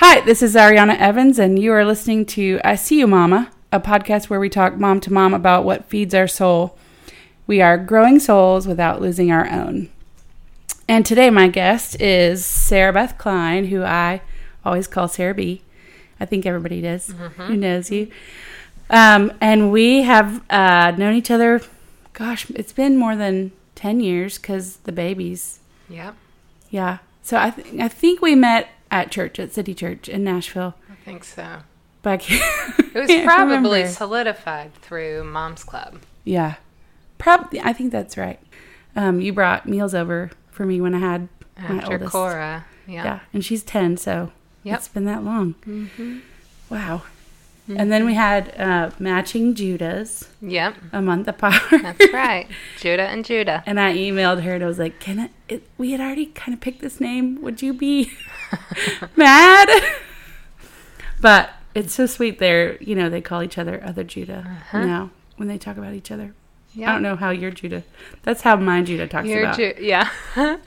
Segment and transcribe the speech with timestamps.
[0.00, 3.80] Hi, this is Ariana Evans, and you are listening to I See You Mama, a
[3.80, 6.78] podcast where we talk mom to mom about what feeds our soul.
[7.48, 9.88] We are growing souls without losing our own.
[10.86, 14.20] And today, my guest is Sara Beth Cline, who I
[14.64, 15.62] always call Sara B.
[16.20, 18.08] I think everybody does who knows you.
[18.90, 21.60] Um, and we have uh, known each other,
[22.12, 25.58] gosh, it's been more than 10 years because the babies.
[25.88, 26.14] Yep,
[26.70, 26.98] Yeah.
[27.22, 30.74] So I, th- I think we met at church, at City Church in Nashville.
[30.90, 31.58] I think so.
[32.02, 33.86] But It was probably remember.
[33.88, 36.00] solidified through Mom's Club.
[36.24, 36.54] Yeah.
[37.18, 38.38] Probably, I think that's right.
[38.96, 42.12] Um, you brought meals over for me when I had my After oldest.
[42.12, 42.66] Cora.
[42.86, 43.04] Yeah.
[43.04, 43.20] Yeah.
[43.32, 44.32] And she's 10, so
[44.62, 44.78] Yep.
[44.78, 45.54] it's been that long.
[45.66, 46.18] Mm-hmm.
[46.70, 47.02] Wow.
[47.68, 50.74] And then we had uh, matching Judahs Yep.
[50.92, 51.60] a month apart.
[51.70, 52.46] That's right.
[52.78, 53.62] Judah and Judah.
[53.66, 56.54] And I emailed her and I was like, "Can I, it, we had already kind
[56.54, 57.42] of picked this name?
[57.42, 58.10] Would you be
[59.16, 59.68] mad?"
[61.20, 62.38] but it's so sweet.
[62.38, 64.84] They're you know they call each other other Judah Uh-huh.
[64.84, 66.34] now when they talk about each other.
[66.74, 66.90] Yeah.
[66.90, 67.82] I don't know how your Judah.
[68.22, 70.10] That's how my Judah talks Your about Ju- yeah.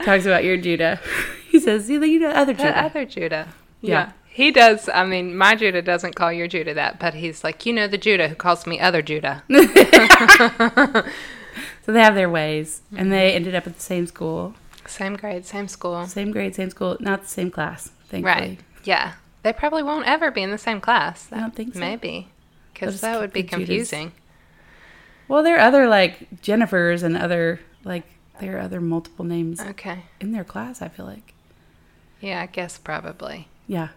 [0.04, 1.00] talks about your Judah.
[1.50, 2.78] he says you know other the Judah.
[2.84, 3.48] other Judah.
[3.80, 4.12] Yeah.
[4.32, 4.88] He does.
[4.88, 7.98] I mean, my Judah doesn't call your Judah that, but he's like, you know, the
[7.98, 9.42] Judah who calls me other Judah.
[11.84, 13.36] So they have their ways, and they mm-hmm.
[13.36, 14.54] ended up at the same school,
[14.86, 16.06] Same grade, same school.
[16.06, 17.90] same grade, same school, not the same class.
[18.08, 18.22] Thankfully.
[18.22, 18.60] Right.
[18.84, 19.14] Yeah.
[19.42, 21.28] They probably won't ever be in the same class.
[21.32, 21.80] I don't think so.
[21.80, 22.28] Maybe.
[22.72, 24.12] Because that would be confusing.
[25.26, 28.04] Well, there are other like Jennifers and other like
[28.40, 30.04] there are other multiple names Okay.
[30.20, 30.80] in their class.
[30.80, 31.34] I feel like.
[32.20, 33.48] Yeah, I guess probably.
[33.66, 33.88] Yeah.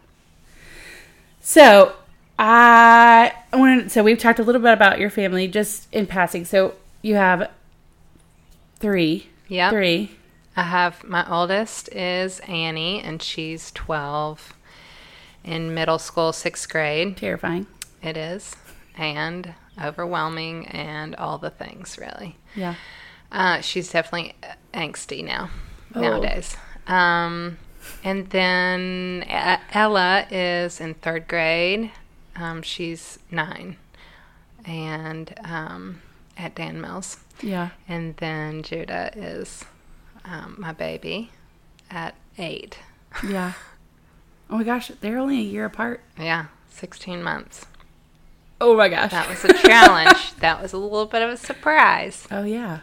[1.48, 1.94] So
[2.40, 3.92] I wanted.
[3.92, 6.44] So we've talked a little bit about your family just in passing.
[6.44, 7.52] So you have
[8.80, 9.28] three.
[9.48, 9.70] Yeah.
[9.70, 10.10] Three.
[10.58, 14.54] I have my oldest is Annie, and she's 12
[15.44, 17.16] in middle school, sixth grade.
[17.16, 17.68] Terrifying.
[18.02, 18.56] It is.
[18.98, 22.38] And overwhelming, and all the things, really.
[22.56, 22.74] Yeah.
[23.32, 24.34] Uh, she's definitely
[24.74, 25.52] angsty now,
[25.94, 26.02] Oh.
[26.02, 26.58] nowadays.
[26.88, 27.60] Um,
[28.04, 29.26] and then
[29.74, 31.92] Ella is in third grade.
[32.36, 33.78] Um, she's nine,
[34.66, 36.02] and um,
[36.38, 37.18] at Dan Mills.
[37.42, 37.70] Yeah.
[37.88, 39.66] And then Judah is
[40.24, 41.32] um, my baby
[41.90, 42.80] at eight.
[43.28, 43.54] Yeah.
[44.48, 46.02] Oh my gosh, they're only a year apart.
[46.20, 47.66] Yeah, 16 months.
[48.62, 49.10] Oh my gosh.
[49.10, 50.36] That was a challenge.
[50.40, 52.28] that was a little bit of a surprise.
[52.30, 52.82] Oh yeah,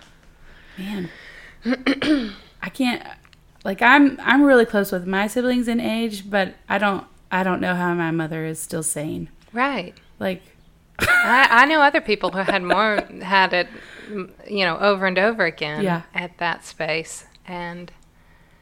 [0.77, 1.09] man.
[1.65, 3.07] I can't.
[3.65, 7.61] Like I'm, I'm really close with my siblings in age, but I don't, I don't
[7.61, 9.29] know how my mother is still sane.
[9.53, 9.95] Right.
[10.19, 10.43] Like,
[10.99, 13.69] I, I know other people who had more, had it,
[14.49, 16.03] you know, over and over again Yeah.
[16.15, 17.25] at that space.
[17.47, 17.91] And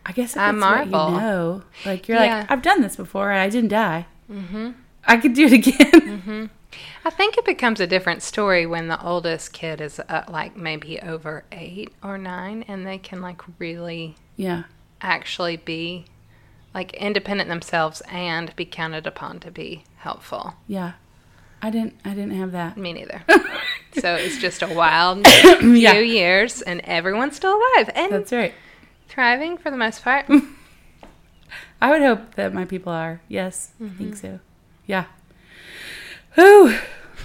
[0.07, 1.11] I guess I what you marvel.
[1.13, 2.41] know, like you're Yeah.
[2.41, 4.07] like, I've done this before and I didn't die.
[4.31, 4.71] Mm-hmm.
[5.05, 6.51] I could do it again.
[7.05, 11.01] I think it becomes a different story when the oldest kid is uh, like maybe
[11.01, 14.65] over eight or nine and they can like really yeah,
[15.01, 16.05] actually be
[16.75, 20.55] like independent themselves and be counted upon to be helpful.
[20.67, 20.93] yeah.
[21.63, 22.79] I didn't, I didn't have that.
[22.79, 23.23] Me neither.
[23.99, 25.27] so it's just a wild
[25.59, 25.99] few Yeah.
[25.99, 28.55] years and everyone's still alive and That's right.
[29.09, 30.25] thriving for the most part.
[31.83, 33.21] I would hope that my people are.
[33.29, 33.99] Yes, I Mm-hmm.
[33.99, 34.41] think so.
[34.87, 35.05] Yeah.
[36.35, 36.79] Whew.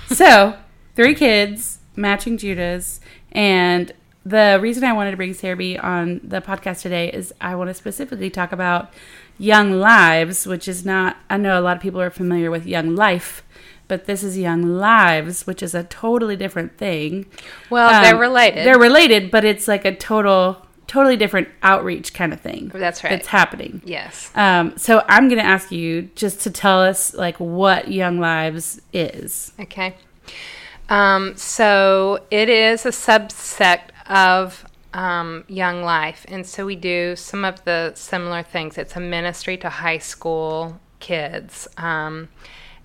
[0.07, 0.57] So,
[0.95, 2.99] three kids, matching Judahs.
[3.31, 3.93] And
[4.25, 7.69] the reason I wanted to bring Sara B on the podcast today is I want
[7.69, 8.91] to specifically talk about
[9.37, 12.95] Young Lives, which is not, I know a lot of people are familiar with Young
[12.95, 13.43] Life,
[13.87, 17.27] but this is Young Lives, which is a totally different thing.
[17.69, 18.65] Well, they're Um, related.
[18.65, 22.71] They're related, but it's like a total, totally different outreach kind of thing.
[22.73, 23.13] That's right.
[23.13, 23.81] It's happening.
[23.85, 24.31] yes.
[24.33, 28.81] Um, so I'm going to ask you just to tell us like what Young Lives
[28.91, 29.51] is.
[29.59, 29.95] Okay.
[30.89, 36.25] Um, so it is a subset of um, Young Life.
[36.27, 38.77] And so we do some of the similar things.
[38.77, 41.67] It's a ministry to high school kids.
[41.77, 42.29] Um,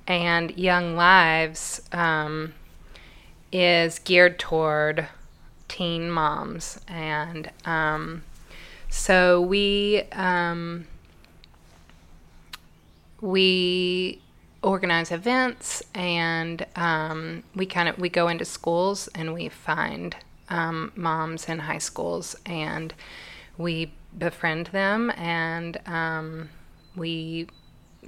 [0.06, 2.54] and Young Lives um,
[3.52, 5.08] is geared toward
[5.68, 6.80] teen moms.
[6.88, 8.22] And um,
[8.88, 10.02] so we.
[10.12, 10.86] Um,
[13.20, 14.20] we
[14.62, 20.16] organize events and um, we kind of we go into schools and we find
[20.50, 22.92] um, moms in high schools and
[23.56, 26.48] we befriend them and um,
[26.96, 27.46] we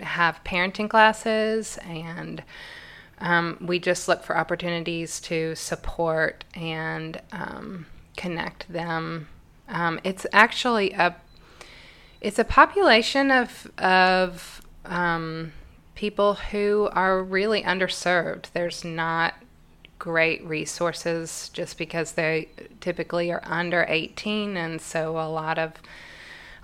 [0.00, 2.42] have parenting classes and
[3.18, 7.86] um, we just look for opportunities to support and um,
[8.16, 9.28] connect them.
[9.68, 11.16] Um, it's actually a
[12.20, 14.62] it's a population of of
[15.94, 18.46] people who are really underserved.
[18.52, 19.34] There's not
[20.02, 22.48] great resources just because they
[22.80, 25.74] typically are under 18 and so a lot of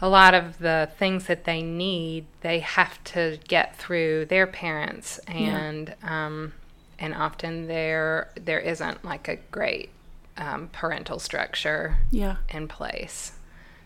[0.01, 5.19] a lot of the things that they need they have to get through their parents
[5.29, 6.27] and yeah.
[6.27, 6.53] um,
[6.99, 9.91] and often there there isn't like a great
[10.37, 12.39] um, parental structure yeah.
[12.49, 13.33] in place.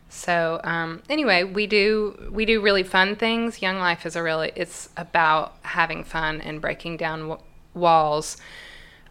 [0.08, 3.60] So um, anyway, we do we do really fun things.
[3.60, 7.40] Young Life is a really it's about having fun and breaking down w-
[7.74, 8.38] walls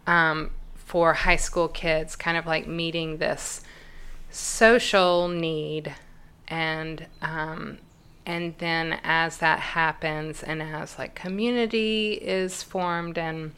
[0.06, 3.62] um, for high school kids, kind of like meeting this
[4.30, 5.94] social need,
[6.48, 7.78] and um,
[8.26, 13.52] and then as that happens, and as like community is formed and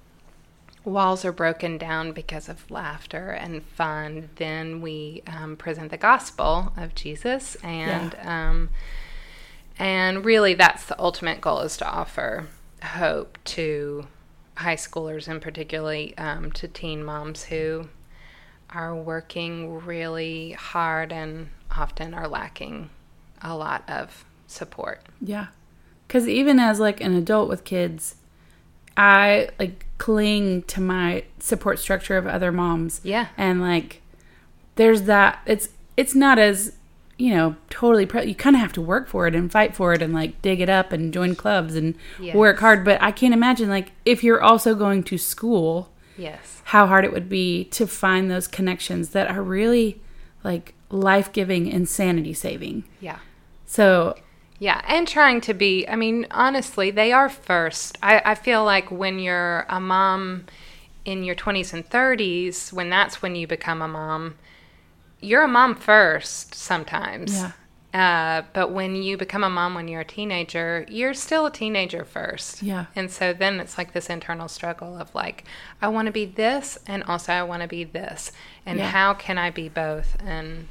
[0.85, 6.73] walls are broken down because of laughter and fun, then we um, present the gospel
[6.77, 8.51] of Jesus, and yeah.
[8.51, 8.69] um,
[9.79, 12.47] and really that's the ultimate goal is to offer
[12.83, 14.07] hope to
[14.57, 17.89] high schoolers and particularly um, to teen moms who
[18.71, 22.91] are working really hard and often are lacking
[23.43, 25.01] a lot of support.
[25.21, 25.47] Yeah,
[26.07, 28.17] because even as like an adult with kids
[28.97, 33.01] I like cling to my support structure of other moms.
[33.03, 33.29] Yeah.
[33.37, 34.03] And like
[34.77, 36.77] there's that it's it's not as
[37.17, 39.93] you know totally pre- you kind of have to work for it and fight for
[39.93, 42.35] it and like dig it up and join clubs and yes.
[42.35, 46.87] work hard but i can't imagine like if you're also going to school yes how
[46.87, 50.01] hard it would be to find those connections that are really
[50.43, 53.19] like life-giving and sanity saving yeah
[53.67, 54.15] so
[54.59, 57.99] yeah, and trying to be, I mean, honestly, they are first.
[58.03, 60.47] I, I feel like when you're a mom
[61.05, 64.37] in your 20s and 30s, when that's when you become a mom,
[65.25, 67.33] you're a mom first sometimes.
[67.33, 67.53] Yeah.
[67.95, 72.05] Uh, but when you become a mom when you're a teenager, you're still a teenager
[72.05, 72.61] first.
[72.61, 72.87] Yeah.
[72.97, 75.45] And so then it's like this internal struggle of like,
[75.81, 78.33] I want to be this, and also I want to be this.
[78.67, 78.91] And yeah.
[78.91, 80.17] how can I be both?
[80.21, 80.67] And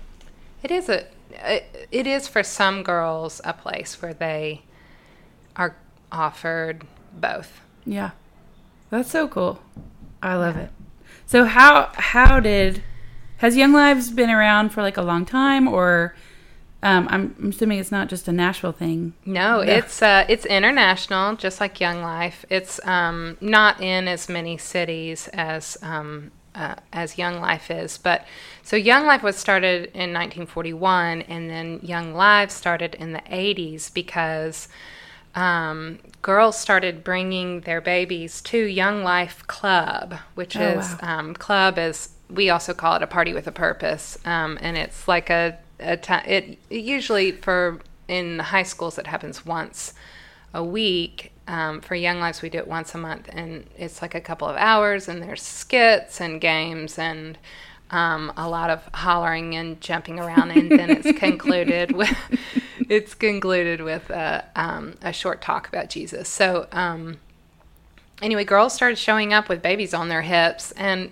[0.61, 1.05] it is a
[1.91, 4.63] it is for some girls a place where they
[5.55, 5.77] are
[6.11, 7.61] offered both.
[7.85, 8.11] Yeah.
[8.89, 9.61] That's so cool.
[10.21, 10.63] I love yeah.
[10.63, 10.69] it.
[11.25, 12.83] So how how did
[13.43, 16.15] has Young Lives been around for like a long time or
[16.81, 19.13] um, I'm, I'm, assuming it's not just a Nashville thing.
[19.25, 22.45] No, it's uh, it's international, just like Young Life.
[22.49, 27.97] It's um, not in as many cities as um, uh, as Young Life is.
[27.97, 28.25] But
[28.63, 33.93] so Young Life was started in 1941, and then Young Life started in the 80s
[33.93, 34.69] because
[35.35, 41.19] um, girls started bringing their babies to Young Life Club, which oh, is wow.
[41.19, 45.07] um, club is we also call it a party with a purpose, um, and it's
[45.07, 49.93] like a, a t- it usually for in high schools it happens once
[50.53, 54.15] a week um, for Young Lives, we do it once a month, and it's like
[54.15, 57.37] a couple of hours, and there's skits and games and
[57.91, 62.15] um, a lot of hollering and jumping around, and then it's concluded with
[62.89, 66.29] it's concluded with a, um, a short talk about Jesus.
[66.29, 67.17] So um,
[68.21, 71.11] anyway, girls started showing up with babies on their hips, and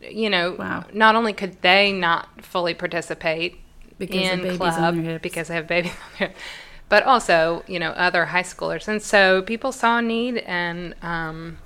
[0.00, 0.84] you know, wow.
[0.92, 3.60] not only could they not fully participate
[3.98, 6.40] because in club because they have babies on their hips
[6.88, 11.58] but also you know other high schoolers and so people saw a need and um,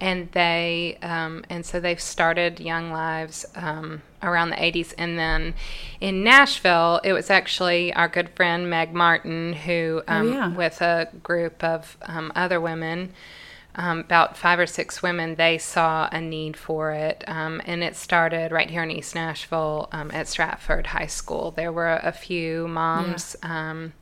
[0.00, 5.54] and they um, and so they've started young lives um, around the 80s and then
[6.00, 10.48] in nashville it was actually our good friend meg martin who oh, um, yeah.
[10.54, 13.12] with a group of um, other women
[13.76, 17.96] um, about five or six women, they saw a need for it, um, and it
[17.96, 21.50] started right here in East Nashville um, at Stratford High School.
[21.50, 23.70] There were a few moms, yeah.
[23.70, 23.92] Um,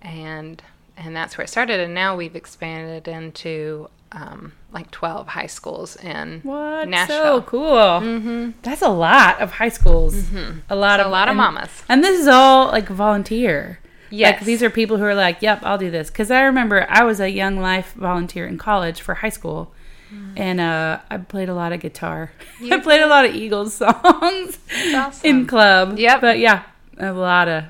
[0.00, 0.62] and
[0.96, 1.80] and that's where it started.
[1.80, 6.88] And now we've expanded into um, like 12 high schools in what?
[6.88, 7.38] Nashville.
[7.38, 7.76] So cool.
[7.76, 8.50] Mm-hmm.
[8.62, 10.14] That's a lot of high schools.
[10.14, 10.58] Mm-hmm.
[10.68, 11.82] A lot it's of a lot and, of mamas.
[11.88, 13.78] And this is all like volunteer.
[14.12, 14.36] Yes.
[14.36, 17.02] Like these are people who are like, "Yep, I'll do this." Because I remember I
[17.02, 19.72] was a Young Life volunteer in college for high school,
[20.12, 20.34] mm.
[20.36, 22.30] and uh, I played a lot of guitar.
[22.70, 24.58] I played a lot of Eagles songs
[24.94, 25.28] awesome.
[25.28, 25.98] in club.
[25.98, 26.20] Yep.
[26.20, 26.64] But yeah,
[26.98, 27.64] a lot of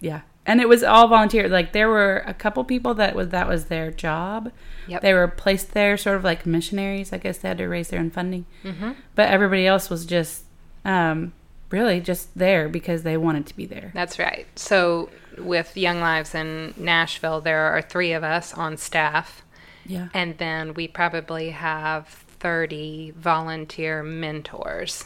[0.00, 1.48] yeah and it was all volunteer.
[1.48, 4.52] Like there were a couple people that was that was their job.
[4.86, 5.00] Yep.
[5.00, 7.12] They were placed there, sort of like missionaries.
[7.12, 8.44] I guess they had to raise their own funding.
[8.62, 8.92] Mm-hmm.
[9.14, 10.44] But everybody else was just
[10.84, 11.32] um,
[11.70, 13.90] really just there because they wanted to be there.
[13.94, 14.46] That's right.
[14.56, 19.42] So with Young Lives in Nashville, there are three of us on staff.
[19.86, 20.08] Yeah.
[20.14, 25.04] And then we probably have 30 volunteer mentors.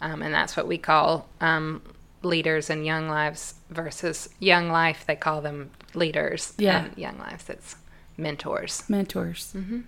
[0.00, 1.82] Um, and that's what we call um,
[2.22, 5.04] leaders in Young Lives versus Young Life.
[5.06, 6.52] They call them leaders.
[6.58, 6.88] Yeah.
[6.96, 7.48] Young Lives.
[7.48, 7.76] It's
[8.16, 8.88] mentors.
[8.88, 9.52] Mentors.
[9.56, 9.80] Mm-hmm.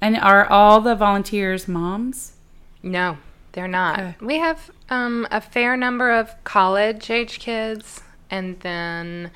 [0.00, 2.34] And are all the volunteers moms?
[2.82, 3.16] No,
[3.52, 3.98] they're not.
[3.98, 4.14] Okay.
[4.20, 8.02] We have um, a fair number of college age kids,
[8.34, 9.30] and then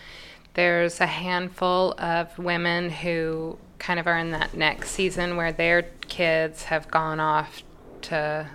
[0.55, 5.83] there's a handful of women who kind of are in that next season where their
[6.09, 7.63] kids have gone off
[8.03, 8.47] to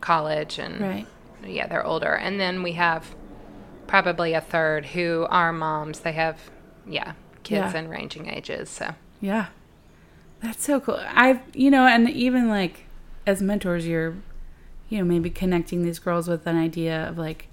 [0.00, 1.06] college and Right.
[1.44, 2.14] yeah, they're older.
[2.14, 3.14] And then we have
[3.88, 6.00] probably a third who are moms.
[6.00, 6.38] They have
[6.86, 7.12] yeah,
[7.42, 7.78] kids Yeah.
[7.80, 8.70] in ranging ages.
[8.70, 9.46] So Yeah.
[10.40, 11.00] That's so cool.
[11.12, 12.84] I've, you know, and even like
[13.26, 14.14] as mentors, you're,
[14.88, 17.47] you know, maybe connecting these girls with an idea of like,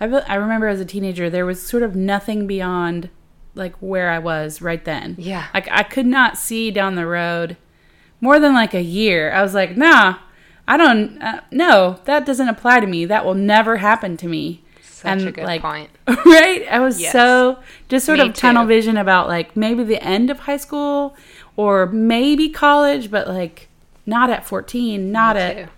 [0.00, 3.10] I, re- I remember as a teenager, there was sort of nothing beyond
[3.54, 5.14] like where I was right then.
[5.18, 5.46] Yeah.
[5.54, 7.56] Like I could not see down the road
[8.20, 9.32] more than like a year.
[9.32, 10.16] I was like, nah,
[10.66, 13.04] I don't, uh, no, that doesn't apply to me.
[13.04, 14.64] That will never happen to me.
[14.82, 15.90] such a good point.
[16.08, 16.66] right?
[16.70, 17.12] I was Yes.
[17.12, 17.58] so
[17.88, 18.68] just sort Me of tunnel too.
[18.68, 21.14] vision about like maybe the end of high school
[21.56, 23.68] or maybe college, but like
[24.06, 25.70] not at 14, not Me at too.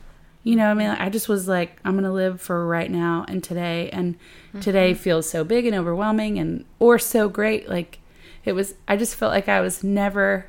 [0.46, 3.42] You know, I mean, I just was like, I'm gonna live for right now and
[3.42, 4.14] today, and
[4.50, 4.60] Mm-hmm.
[4.60, 7.68] today feels so big and overwhelming, and or so great.
[7.68, 7.98] Like
[8.44, 10.46] it was, I just felt like I was never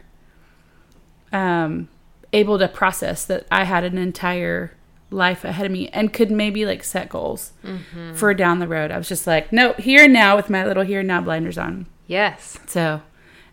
[1.32, 1.90] um,
[2.34, 4.72] able to process that I had an entire
[5.10, 8.14] life ahead of me and could maybe like set goals Mm-hmm.
[8.14, 8.92] for down the road.
[8.92, 11.58] I was just like, no, here and now with my little here and now blinders
[11.58, 11.88] on.
[12.06, 12.60] Yes.
[12.68, 13.02] So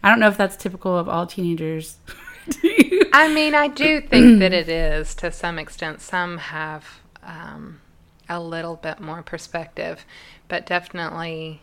[0.03, 1.97] I don't know if that's typical of all teenagers.
[2.63, 3.09] You?
[3.13, 6.01] I mean, I do think that it is to some extent.
[6.01, 7.81] Some have um,
[8.29, 10.05] a little bit more perspective,
[10.49, 11.61] but definitely.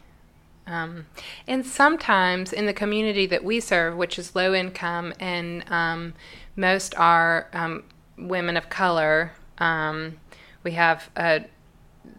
[0.67, 1.07] Um,
[1.47, 6.13] and sometimes in the community that we serve, which is low income, and um,
[6.55, 7.83] most are um,
[8.17, 10.19] women of color, um,
[10.63, 11.45] we have a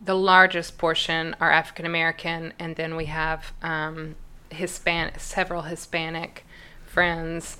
[0.05, 4.17] the largest portion are African American, and then we have um,
[4.51, 6.45] Hispanic, several Hispanic
[6.87, 7.59] friends.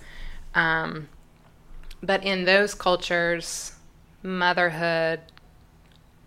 [0.55, 1.09] Um,
[2.03, 3.73] but in those cultures,
[4.23, 5.21] motherhood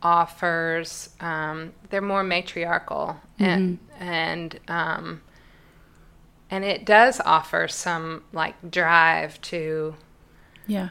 [0.02, 5.22] offers um, they're more matriarchal, and and um,
[6.50, 9.96] and it does offer some like drive to
[10.68, 10.90] Yeah.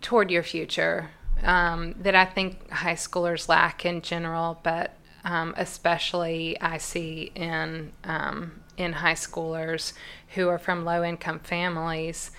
[0.00, 1.10] toward your future
[1.42, 7.92] um, that I think high schoolers lack in general, but um, especially I see in
[8.04, 9.92] um, in high schoolers
[10.34, 12.30] who are from low income families.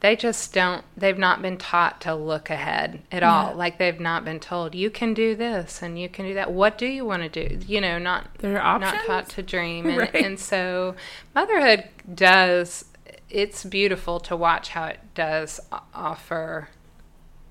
[0.00, 0.84] They just don't.
[0.96, 3.54] They've not been taught to look ahead at all.
[3.54, 6.52] Like they've not been told you can do this and you can do that.
[6.52, 7.58] What do you want to do?
[7.66, 10.14] You know, not There are not taught to dream and, Right.
[10.14, 10.96] and so
[11.34, 12.84] motherhood does
[13.30, 15.58] it's beautiful to watch how it does
[15.92, 16.68] offer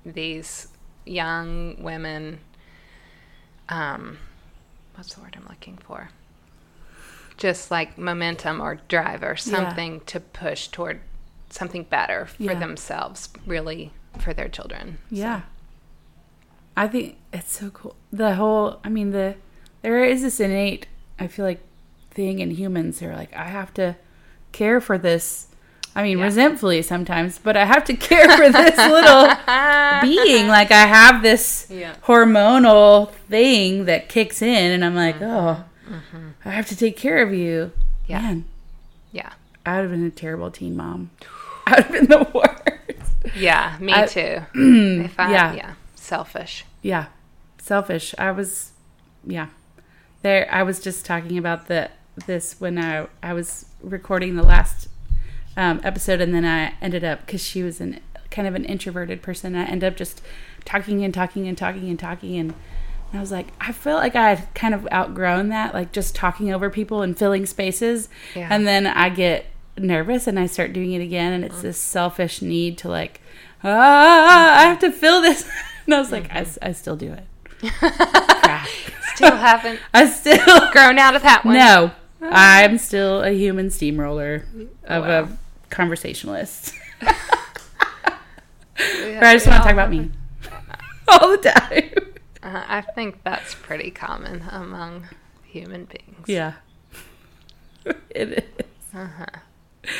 [0.06, 0.68] these
[1.04, 2.38] young women
[3.68, 4.18] um
[4.94, 6.08] what's the word i'm looking for
[7.36, 11.00] just like momentum or drive or something to push toward
[11.50, 12.58] something better for Yeah.
[12.58, 15.42] themselves really for their children Yeah.
[16.76, 17.96] I think it's so cool.
[18.12, 19.36] The whole, I mean, the
[19.82, 20.86] there is this innate,
[21.18, 21.60] I feel like,
[22.10, 22.98] thing in humans.
[22.98, 23.96] They're like, I have to
[24.52, 25.46] care for this.
[25.94, 26.24] I mean, Yeah.
[26.24, 29.28] resentfully sometimes, but I have to care for this little
[30.02, 30.48] being.
[30.48, 31.94] Like, I have this Yeah.
[32.04, 35.24] hormonal thing that kicks in, and I'm like, mm-hmm.
[35.24, 35.64] oh,
[36.44, 37.72] I have to take care of you.
[37.74, 38.12] Mm-hmm.
[38.12, 38.20] Yeah.
[38.22, 38.44] Man,
[39.12, 39.32] yeah
[39.64, 41.10] I would have been a terrible teen mom.
[41.66, 43.12] I would have been the worst.
[43.36, 44.40] yeah me I- too
[45.04, 45.54] if I, yeah.
[45.54, 47.06] yeah selfish Yeah.
[47.58, 48.14] Selfish.
[48.16, 48.70] I was
[49.26, 49.48] yeah.
[50.22, 51.90] There I was just talking about the
[52.26, 54.88] this when I I was recording the last
[55.56, 57.98] um, episode and then I ended up cuz she was an
[58.30, 59.56] kind of an introverted person.
[59.56, 60.22] I ended up just
[60.64, 62.54] talking and talking and talking and talking and
[63.12, 66.52] I was like, I feel like I had kind of outgrown that, like just talking
[66.52, 68.08] over people and filling spaces.
[68.34, 68.48] Yeah.
[68.50, 69.46] And then I get
[69.78, 71.32] nervous and I start doing it again.
[71.32, 73.20] And it's this selfish need to, like,
[73.64, 75.48] ah, I have to fill this.
[75.86, 77.24] And I was like, I still do it.
[79.14, 84.44] Still haven't I still, grown out of that one no, I'm still a human steamroller
[84.84, 85.20] of Wow.
[85.22, 85.28] a
[85.70, 86.74] conversationalist.
[88.78, 90.10] Yeah, Or I just want to talk about me
[91.08, 91.90] all the time.
[92.46, 95.08] Uh, I think that's pretty common among
[95.42, 96.28] human beings.
[96.28, 96.52] Yeah.
[98.10, 98.28] it
[98.60, 98.66] is.
[98.94, 99.90] Uh-huh.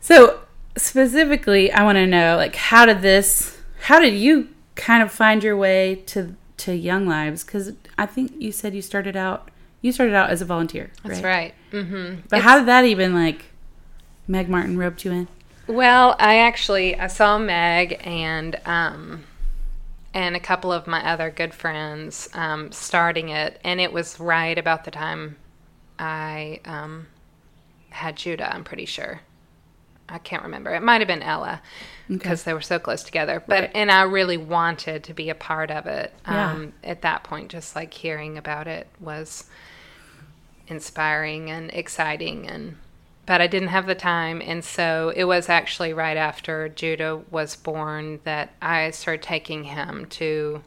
[0.00, 0.40] So
[0.76, 5.42] specifically, I want to know like how did this how did you kind of find
[5.42, 9.50] your way to to Young Lives cuz I think you said you started out
[9.80, 11.54] you started out as a volunteer, That's right.
[11.72, 12.22] Mm-hmm.
[12.28, 13.46] But how did that even like
[14.26, 15.28] Meg Martin roped you in?
[15.66, 19.24] Well, I actually I saw Meg and um,
[20.18, 24.58] and a couple of my other good friends um, starting it, and it was right
[24.58, 25.36] about the time
[25.96, 27.06] I um,
[27.90, 28.52] had Judah.
[28.52, 29.20] I'm pretty sure.
[30.08, 30.74] I can't remember.
[30.74, 31.62] It might have been Ella
[32.08, 33.40] because they were so close together.
[33.46, 33.70] But Right.
[33.76, 36.12] and I really wanted to be a part of it.
[36.26, 36.50] Yeah.
[36.50, 39.44] Um, At that point, just like hearing about it was
[40.66, 42.76] inspiring and exciting and
[43.28, 47.56] but I didn't have the time and so it was actually right after Judah was
[47.56, 50.62] born that I started taking him to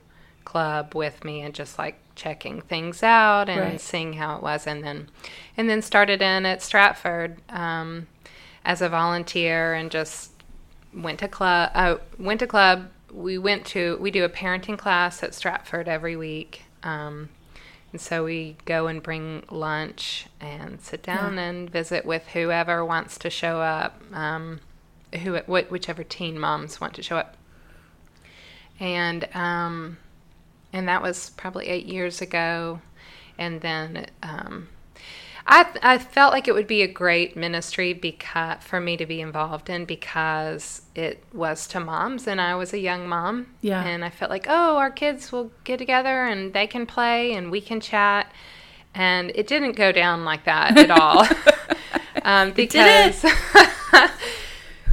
[0.46, 3.82] club with me and just like checking things out and Right.
[3.82, 5.10] seeing how it was and then
[5.58, 8.06] and then started in at Stratford um,
[8.63, 10.30] as a volunteer and just
[10.94, 15.24] went to club uh, went to club we went to we do a parenting class
[15.24, 17.30] at Stratford every week um,
[17.91, 23.17] and so we go and bring lunch and sit down and visit with whoever wants
[23.19, 24.62] to show up, um,
[25.21, 27.36] who wh- whichever teen moms want to show up.
[28.79, 29.98] And um,
[30.71, 32.79] and that was probably eight years ago.
[33.38, 34.69] And then um,
[35.48, 39.21] I I felt like it would be a great ministry because for me to be
[39.21, 43.48] involved in because it was to moms and I was a young mom.
[43.62, 43.83] Yeah.
[43.83, 47.50] And I felt like, oh, our kids will get together and they can play and
[47.51, 48.31] we can chat.
[48.93, 51.25] And it didn't go down like that at all.
[52.24, 53.24] um, because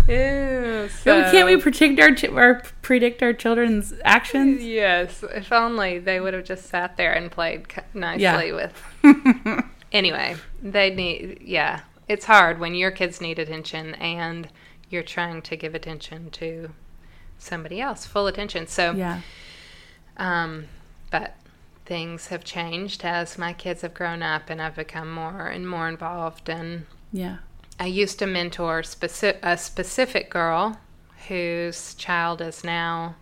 [0.08, 4.62] Ew, So can't we predict our, ch- predict our children's actions?
[4.64, 8.52] Yes, if only they would have just sat there and played nicely Yeah.
[8.54, 9.64] with.
[9.92, 11.38] Anyway, they need.
[11.42, 14.48] Yeah, it's hard when your kids need attention and
[14.90, 16.70] you're trying to give attention to
[17.38, 18.66] somebody else, full attention.
[18.66, 19.20] So, yeah.
[20.16, 20.66] um,
[21.10, 21.36] but
[21.84, 25.88] things have changed as my kids have grown up and I've become more and more
[25.88, 27.38] involved and Yeah.
[27.80, 30.78] I used to mentor speci- a specific girl
[31.28, 33.16] whose child is now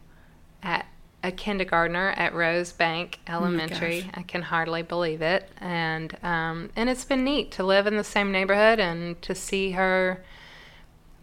[0.62, 0.86] at
[1.26, 4.02] a kindergartner at Rosebank Elementary.
[4.02, 4.10] gosh.
[4.14, 8.04] I can hardly believe it, and um, and it's been neat to live in the
[8.04, 10.22] same neighborhood and to see her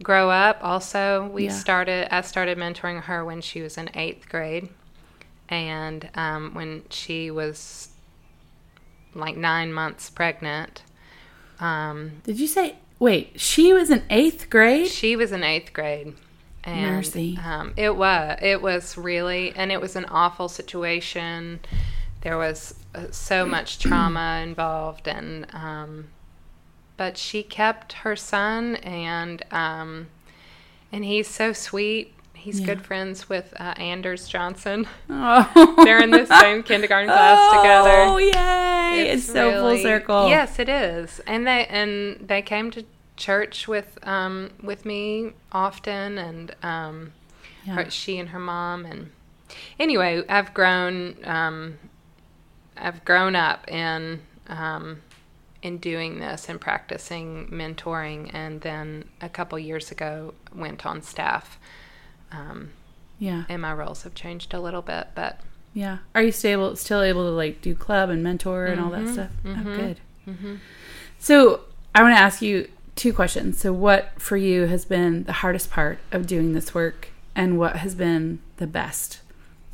[0.02, 0.58] grow up.
[0.62, 1.52] Also, we Yeah.
[1.52, 2.14] started.
[2.14, 4.68] I started mentoring her when she was in eighth grade,
[5.48, 7.88] and um, when she was
[9.14, 10.82] like nine months pregnant.
[11.60, 14.88] Um, Did you say, wait, she was in eighth grade?
[14.88, 16.14] she was in eighth grade.
[16.64, 17.38] And, Mercy.
[17.44, 18.38] Um, it was.
[18.40, 21.60] It was really, and it was an awful situation.
[22.22, 26.08] There was uh, so much trauma involved, and um,
[26.96, 30.08] but she kept her son, and um,
[30.90, 32.12] and he's so sweet.
[32.34, 32.66] He's Yeah.
[32.66, 34.86] good friends with uh, Anders Johnson.
[35.08, 35.74] Oh.
[35.84, 38.04] They're in the same kindergarten class together.
[38.06, 39.08] Oh, yay.
[39.10, 40.28] It's, so full circle.
[40.28, 41.20] Yes, it is.
[41.26, 42.84] And they and they came to
[43.16, 47.12] church with um with me often and um
[47.64, 47.74] Yeah.
[47.84, 49.10] her, she and her mom and
[49.78, 51.78] anyway, I've grown um
[52.76, 55.02] I've grown up in um
[55.62, 61.58] in doing this and practicing mentoring and then a couple years ago went on staff.
[62.32, 62.70] Um
[63.18, 63.44] Yeah.
[63.48, 65.40] and my roles have changed a little bit, but
[65.72, 65.98] Yeah.
[66.14, 69.12] Are you still still able to like do club and mentor and all that Mhm,
[69.12, 69.30] stuff?
[69.44, 70.00] Oh, mhm, good.
[70.26, 70.58] mhm.
[71.18, 71.60] So
[71.94, 73.58] I want to ask you two questions.
[73.58, 77.76] So, what for you has been the hardest part of doing this work, and what
[77.76, 79.20] has been the best?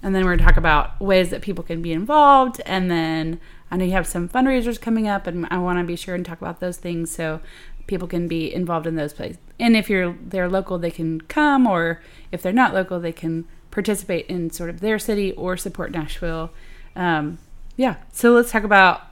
[0.02, 2.60] And then we're going to talk about ways that people can be involved.
[2.64, 3.38] And then
[3.70, 6.24] I know you have some fundraisers coming up, and I want to be sure and
[6.24, 7.40] talk about those things so
[7.86, 9.38] people can be involved in those places.
[9.58, 12.00] And if you're they're local, they can come, or
[12.32, 16.50] if they're not local, they can participate in sort of their city or support Nashville.
[16.96, 17.38] Um,
[17.76, 17.96] yeah.
[18.12, 19.02] So let's talk about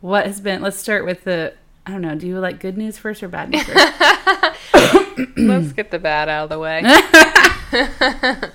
[0.00, 0.62] what has been.
[0.62, 1.54] Let's start with the.
[1.86, 2.14] I don't know.
[2.14, 5.36] Do you like good news first or bad news first?
[5.36, 6.82] Let's get the bad out of the way.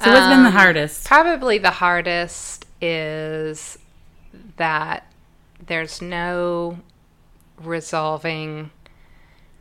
[0.00, 1.06] So what's been the Um, hardest?
[1.08, 3.78] Probably the hardest is
[4.56, 5.12] that
[5.66, 6.78] there's no
[7.60, 8.70] resolving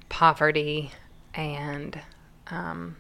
[0.10, 0.92] poverty
[1.34, 2.00] and
[2.52, 2.98] um,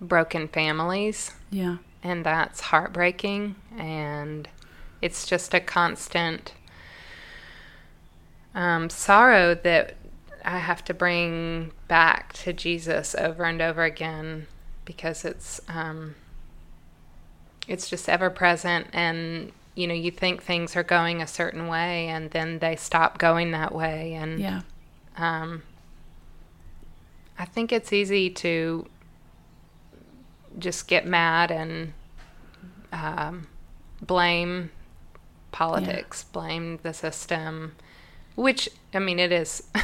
[0.00, 1.32] broken families.
[1.50, 1.78] Yeah.
[2.04, 4.48] and that's heartbreaking and
[5.02, 6.52] it's just a constant
[8.54, 9.94] um, sorrow that
[10.44, 14.46] i have to bring back to jesus over and over again
[14.84, 16.14] because it's um,
[17.68, 18.88] it's just ever present.
[18.92, 23.18] And you know you think things are going a certain way and then they stop
[23.18, 24.14] going that way.
[24.14, 24.62] And Yeah.
[25.16, 25.62] um,
[27.38, 28.86] I think it's easy to
[30.58, 31.92] just get mad and
[32.92, 33.46] um,
[34.02, 34.70] blame
[35.52, 37.76] politics, blame the system,
[38.36, 39.62] which I mean it is.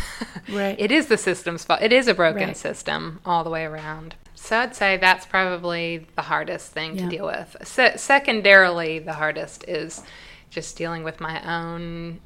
[0.48, 0.78] Right.
[0.78, 1.82] it is the system's fault.
[1.82, 2.56] It is a broken Right.
[2.56, 4.14] system all the way around.
[4.37, 7.02] So I'd say that's probably the hardest thing Yeah.
[7.04, 7.56] to deal with.
[7.64, 10.04] Se- secondarily, the hardest is
[10.50, 12.20] just dealing with my own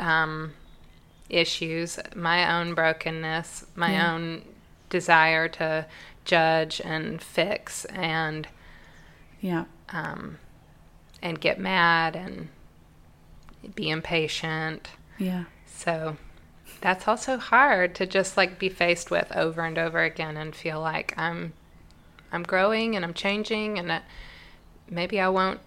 [0.00, 0.54] um,
[1.30, 4.12] issues, my own brokenness, my Yeah.
[4.14, 4.42] own
[4.90, 5.86] desire to
[6.24, 8.48] judge and fix and
[9.40, 9.66] Yeah.
[9.90, 10.38] um,
[11.22, 12.48] and get mad and
[13.76, 14.88] be impatient.
[15.18, 15.44] Yeah.
[15.66, 16.16] So
[16.80, 20.80] that's also hard to just like be faced with over and over again and feel
[20.80, 21.52] like I'm
[22.32, 24.04] I'm growing and I'm changing and that
[24.90, 25.60] maybe I won't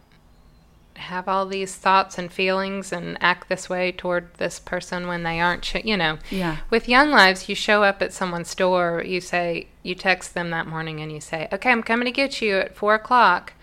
[0.99, 5.39] have all these thoughts and feelings and act this way toward this person when they
[5.39, 6.17] aren't, ch- you know.
[6.29, 6.57] Yeah.
[6.69, 10.67] With Young Lives, you show up at someone's door, you say, you text them that
[10.67, 13.53] morning and you say, okay, I'm coming to get you at four o'clock.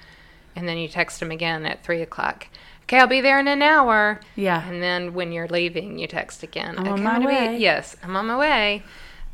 [0.54, 2.46] And then you text them again at three o'clock.
[2.86, 4.20] Okay, I'll be there in an hour.
[4.36, 4.64] Yeah.
[4.68, 6.78] And then when you're leaving, you text again.
[6.78, 7.48] I'm on my way.
[7.56, 8.84] Be, yes, I'm on my way.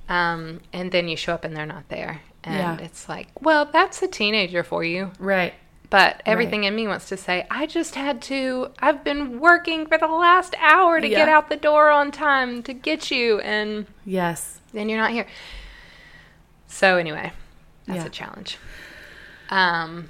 [0.09, 2.23] Um, and then you show up and they're not there.
[2.45, 2.85] And Yeah.
[2.87, 5.13] it's like, well, that's a teenager for you.
[5.19, 5.53] Right.
[5.91, 9.99] But everything in me wants to say, I just had to, I've been working for
[9.99, 13.41] the last hour to get out the door on time to get you.
[13.41, 14.61] And Yes.
[14.73, 15.27] then you're not here.
[16.67, 17.33] So, anyway,
[17.87, 18.07] that's Yeah.
[18.07, 18.57] a challenge.
[19.51, 20.09] Um,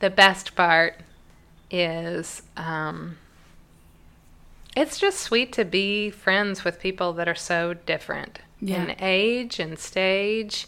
[0.00, 1.00] the best part
[1.70, 3.16] is um,
[4.76, 8.82] it's just sweet to be friends with people that are so different Yeah.
[8.84, 10.66] in age and stage,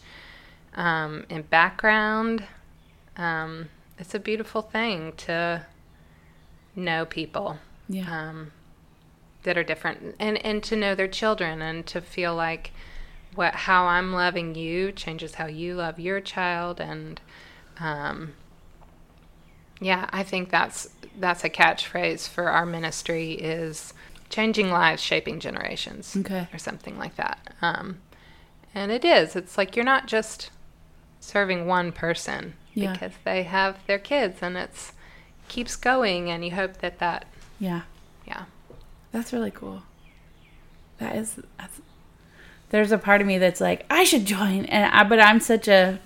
[0.75, 2.45] um, in background.
[3.17, 5.67] Um, it's a beautiful thing to
[6.75, 7.59] know people
[7.89, 8.29] Yeah.
[8.31, 8.53] um,
[9.43, 12.73] that are different and, and to know their children and to feel like
[13.35, 17.21] what how I'm loving you changes how you love your child and
[17.79, 18.35] um,
[19.81, 20.89] yeah I think that's
[21.19, 23.93] that's a catchphrase for our ministry is
[24.29, 26.47] changing lives shaping generations Okay.
[26.53, 27.99] or something like that um,
[28.75, 30.51] and it is it's like you're not just
[31.19, 32.93] serving one person Yeah.
[32.93, 34.93] because they have their kids and it's
[35.49, 37.25] keeps going and you hope that that
[37.59, 37.83] Yeah.
[38.27, 38.45] yeah
[39.13, 39.83] That's really cool.
[40.99, 41.41] That is.
[41.59, 41.81] That's,
[42.69, 45.67] there's a part of me that's like, I should join, and I, but I'm such
[45.67, 45.99] a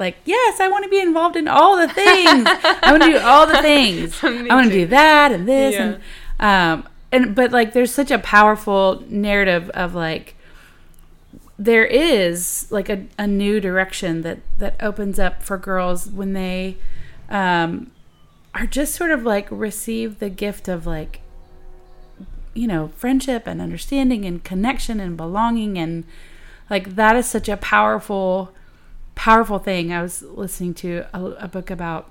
[0.00, 2.46] like, yes, I want to be involved in all the things.
[2.48, 4.18] I want to do all the things.
[4.24, 5.82] I want to do that and this Yeah.
[6.40, 10.34] and um and but like, there's such a powerful narrative of like.
[11.58, 16.78] There is like a, a new direction that that opens up for girls when they
[17.28, 17.90] um,
[18.54, 21.20] are just sort of like receive the gift of like
[22.54, 26.04] you know friendship and understanding and connection and belonging and
[26.70, 28.52] like that is such a powerful
[29.24, 29.92] powerful thing.
[29.92, 32.10] I was listening to a, a book about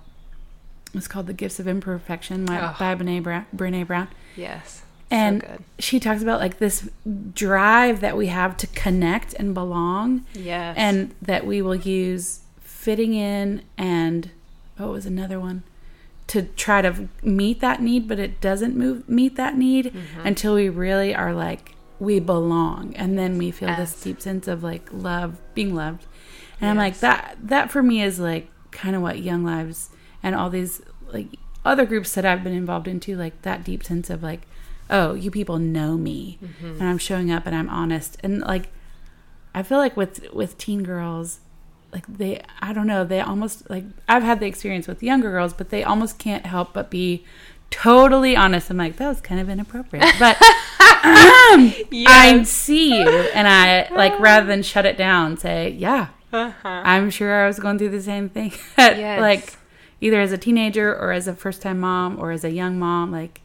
[0.93, 2.75] it's called the gifts of imperfection by, Oh.
[2.79, 4.07] by brene brown, brene brown.
[4.35, 5.63] Yes and so good.
[5.79, 6.87] she talks about like this
[7.33, 10.75] drive that we have to connect and belong yes.
[10.77, 14.29] and that we will use fitting in and
[14.77, 15.63] what was another one?
[16.27, 20.27] To try to meet that need but it doesn't move meet that need Mm-hmm.
[20.27, 22.95] until we really are like we belong.
[22.95, 26.05] And then we feel this deep sense of like love being loved
[26.61, 29.89] and i'm like that that for me is like kind of what young lives
[30.23, 31.27] and all these like
[31.65, 34.41] other groups that i've been involved into like that deep sense of like
[34.89, 36.65] oh you people know me Mm-hmm.
[36.79, 38.67] and i'm showing up and i'm honest and like
[39.55, 41.39] I feel like with with teen girls,
[41.91, 45.53] like they I don't know, they almost like I've had the experience with younger girls,
[45.53, 47.25] but they almost can't help but be
[47.71, 48.69] totally honest.
[48.69, 50.05] I'm like, that was kind of inappropriate.
[50.19, 50.37] But
[51.01, 52.49] I Yes.
[52.49, 56.81] see you and I like rather than shut it down, say, Yeah, uh-huh.
[56.85, 58.53] I'm sure I was going through the same thing.
[58.77, 59.19] Yes.
[59.19, 59.57] Like
[60.01, 63.11] either as a teenager or as a first time mom or as a young mom,
[63.11, 63.41] like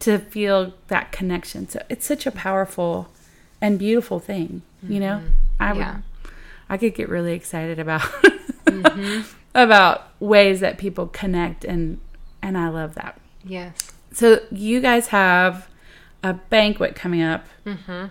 [0.00, 1.68] to feel that connection.
[1.68, 3.08] So it's such a powerful
[3.60, 5.22] and beautiful thing, you know?
[5.22, 5.28] Mm-hmm.
[5.60, 5.96] I would Yeah.
[6.68, 9.22] I could get really excited about mm-hmm.
[9.54, 12.00] about ways that people connect and
[12.42, 13.18] and I love that.
[13.44, 13.76] yes
[14.12, 15.68] So you guys have
[16.22, 17.46] a banquet coming up.
[17.66, 18.06] Mm-hmm.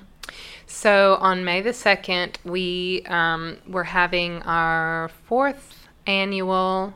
[0.74, 6.96] So on May the 2nd, we um, we're having our fourth annual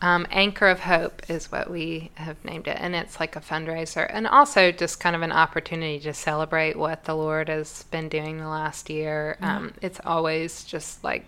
[0.00, 2.76] um, Anchor of Hope, is what we have named it.
[2.78, 7.04] And it's like a fundraiser and also just kind of an opportunity to celebrate what
[7.04, 9.38] the Lord has been doing the last year.
[9.42, 11.26] Um, it's always just like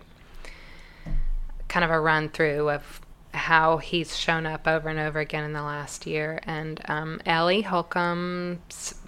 [1.67, 3.01] kind of a run through of
[3.33, 6.39] how he's shown up over and over again in the last year.
[6.43, 8.61] And um, Ellie Holcomb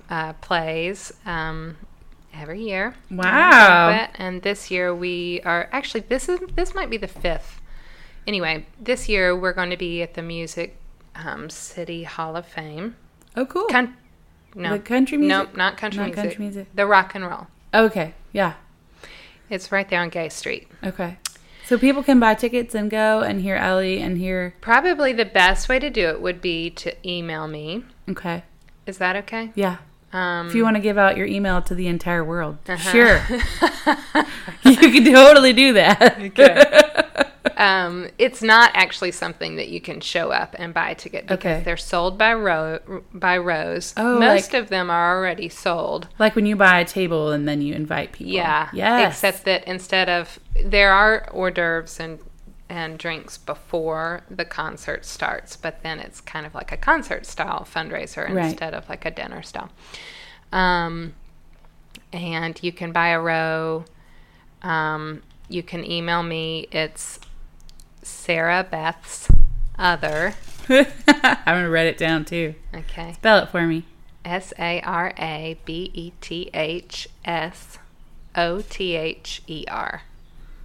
[0.10, 1.78] uh, plays um,
[2.34, 2.96] every year.
[3.12, 4.08] Wow.
[4.16, 7.62] And this year we are actually this is this might be the fifth.
[8.28, 10.76] Anyway, this year we're going to be at the Music
[11.16, 12.96] um, City Hall of Fame.
[13.36, 13.66] Oh cool.
[13.68, 13.96] Con-
[14.56, 15.54] no, The country music?
[15.54, 16.24] No, not country Not music.
[16.24, 16.68] country music.
[16.74, 17.48] The rock and roll.
[17.74, 18.14] okay.
[18.34, 18.54] Yeah.
[19.50, 20.68] It's right there on Gay Street.
[20.84, 21.18] Okay.
[21.66, 25.70] So people can buy tickets and go and hear Ellie and hear Probably the best
[25.70, 27.84] way to do it would be to email me.
[28.10, 28.44] Okay.
[28.88, 29.52] Is that okay?
[29.56, 29.78] Yeah.
[30.12, 32.92] Um, If you want to give out your email to the entire world, Uh-huh.
[32.92, 33.22] sure.
[34.64, 37.32] you can totally do that.
[37.58, 41.38] um, it's not actually something that you can show up and buy a ticket because
[41.58, 41.62] Okay.
[41.64, 42.80] they're sold by row
[43.14, 43.94] by rows.
[43.98, 46.08] Oh, Most like- of them are already sold.
[46.20, 48.34] like when you buy a table and then you invite people.
[48.34, 48.70] Yeah.
[48.74, 49.14] Yes.
[49.14, 52.20] Except that instead of there are hors d'oeuvres and
[52.70, 57.68] and drinks before the concert starts, but then it's kind of like a concert style
[57.72, 58.46] fundraiser Right.
[58.52, 59.70] instead of like a dinner style.
[60.52, 61.14] Um,
[62.14, 63.86] and you can buy a row.
[64.62, 66.68] Um, you can email me.
[66.72, 67.20] It's
[68.04, 69.30] Sara Beth's
[69.78, 70.36] other.
[70.70, 70.86] I'm
[71.46, 72.54] gonna write it down too.
[72.74, 73.14] Okay.
[73.14, 73.86] Spell it for me.
[74.26, 77.80] S A R A B E T H S
[78.36, 80.04] O T H E R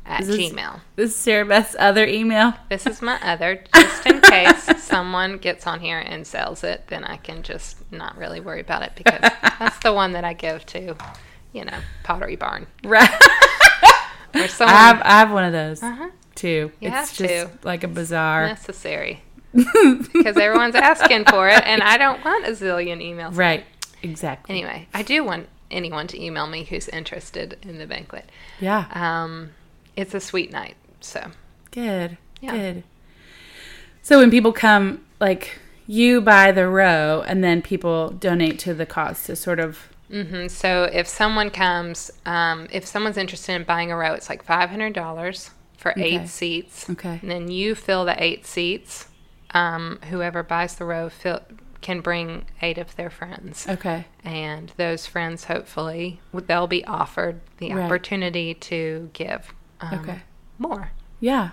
[0.06, 0.80] at this- Gmail.
[0.96, 2.54] This is Sara Beth's other email.
[2.68, 7.04] This is my other, just in case someone gets on here and sells it, then
[7.04, 10.64] I can just not really worry about it because that's the one that I give
[10.66, 10.96] to,
[11.52, 12.66] you know, Pottery Barn.
[12.84, 13.10] Right.
[14.36, 16.08] Or I have I have one of those Uh-huh.
[16.34, 16.72] too.
[16.80, 17.50] You it's just to.
[17.62, 18.48] like a bizarre.
[18.48, 23.36] necessary because everyone's asking for it, and I don't want a zillion emails.
[23.36, 23.64] Right.
[24.02, 24.52] Exactly.
[24.56, 28.28] Anyway, I do want anyone to email me who's interested in the banquet.
[28.58, 28.86] Yeah.
[28.92, 29.50] Um,
[29.96, 31.30] it's a sweet night, so
[31.70, 32.16] Good.
[32.40, 32.52] Yeah.
[32.52, 32.85] Good.
[34.02, 38.87] So when people come, like you buy the row, and then people donate to the
[38.87, 39.88] cause to sort of.
[40.11, 44.44] hmm So if someone comes, um, if someone's interested in buying a row, it's like
[44.44, 46.16] five hundred dollars for Okay.
[46.22, 46.88] eight seats.
[46.90, 47.18] Okay.
[47.22, 49.09] And then you fill the eight seats.
[49.52, 51.40] Um, whoever buys the row fill,
[51.80, 54.07] can bring eight of their friends, Okay.
[54.24, 57.85] and those friends hopefully they'll be offered the Right.
[57.85, 60.18] opportunity to give um, Okay.
[60.58, 60.90] more.
[61.20, 61.50] Yeah.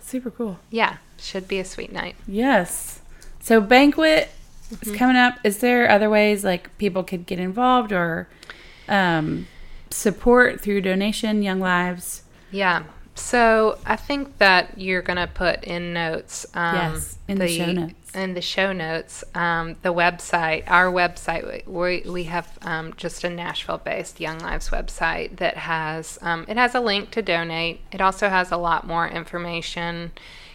[0.00, 0.58] Super cool.
[0.70, 2.16] Yeah, should be a sweet night.
[2.26, 3.00] Yes.
[3.40, 4.30] So banquet
[4.72, 4.90] Mm-hmm.
[4.92, 5.38] is coming up.
[5.44, 8.28] Is there other ways like people could get involved or
[8.88, 9.46] um,
[9.90, 12.22] support through donation Young Lives?
[12.50, 12.84] Yeah.
[13.14, 16.46] So I think that you're going to put in notes.
[16.54, 18.03] Um, Yes, in the show notes.
[18.14, 23.30] In the show notes, um, the website, our website, we, we have um, just a
[23.30, 27.80] Nashville-based Young Lives website that has um, it has a link to donate.
[27.90, 30.12] It also has a lot more information.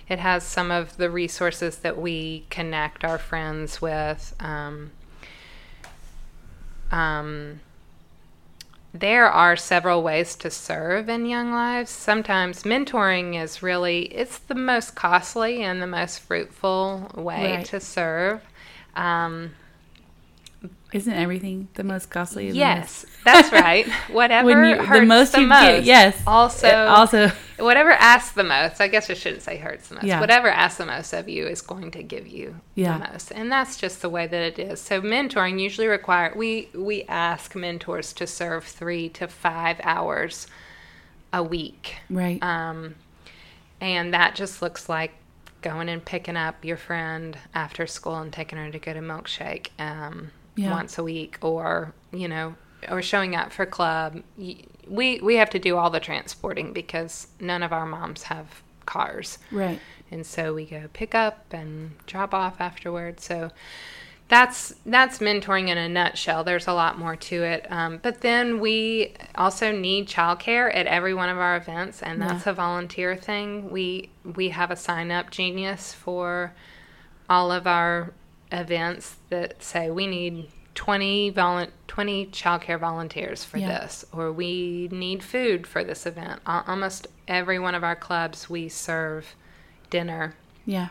[0.08, 4.34] It has some of the resources that we connect our friends with.
[4.39, 4.91] Um,
[6.91, 7.60] um,
[8.93, 14.56] there are several ways to serve in young lives sometimes mentoring is really it's the
[14.56, 17.65] most costly and the most fruitful way Right.
[17.67, 18.41] to serve
[18.95, 19.52] um,
[20.91, 22.49] Isn't everything the most costly?
[22.52, 26.21] the yes that's right whatever you- the hurts the most most, get- yes.
[26.25, 30.19] also also, whatever asks the most i guess i shouldn't say hurts the most Yeah.
[30.19, 32.97] whatever asks the most of you is going to give you Yeah.
[32.97, 36.69] the most and that's just the way that it is so mentoring usually require we
[36.73, 40.47] we ask mentors to serve three to five hours
[41.34, 42.41] a week right.
[42.41, 42.95] um,
[43.80, 45.12] and that just looks like
[45.62, 49.67] going and picking up your friend after school and taking her to get a milkshake
[49.78, 50.72] um, Yeah.
[50.72, 52.56] once a week, or you know,
[52.89, 54.22] or showing up for club.
[54.88, 59.38] We we have to do all the transporting because none of our moms have cars,
[59.52, 59.80] right.
[60.10, 63.24] and so we go pick up and drop off afterwards.
[63.24, 63.52] So
[64.30, 66.43] that's that's mentoring in a nutshell.
[66.43, 71.13] There's a lot more to it, um, but then we also need childcare at every
[71.13, 73.69] one of our events, and that's a volunteer thing.
[73.72, 76.54] We we have a sign up genius for
[77.30, 78.13] all of our
[78.51, 83.67] events that say we need 20 volun- 20 childcare volunteers for Yeah.
[83.79, 88.69] this or we need food for this event almost every one of our clubs we
[88.69, 89.35] serve
[89.89, 90.35] dinner
[90.65, 90.89] Yeah.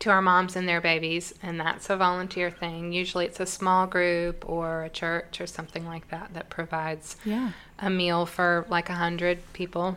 [0.00, 2.92] to our moms and their babies, and that's a volunteer thing.
[2.92, 7.50] Usually it's a small group or a church or something like that that provides Yeah.
[7.78, 9.96] a meal for like a hundred people.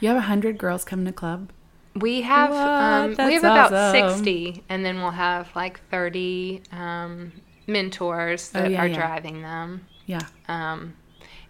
[0.00, 1.50] You have a hundred girls come to club.
[1.94, 4.10] We have um, we have about awesome.
[4.10, 7.32] sixty, and then we'll have like thirty um,
[7.66, 8.94] mentors Oh, that yeah, are yeah.
[8.96, 9.86] driving them.
[10.06, 10.26] Yeah.
[10.48, 10.94] Um,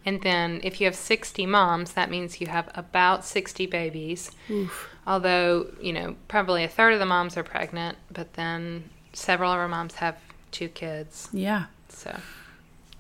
[0.07, 4.31] and then if you have 60 moms, that means you have about 60 babies.
[4.51, 4.91] Oof.
[5.07, 9.59] Although, you know, probably a third of the moms are pregnant, but then several of
[9.59, 10.19] our moms have
[10.51, 11.31] two kids.
[11.33, 11.65] Yeah.
[11.89, 12.15] So